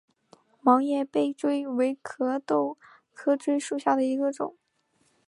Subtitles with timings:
[0.61, 2.75] 毛叶杯锥为壳斗
[3.13, 4.57] 科锥属下的一个种。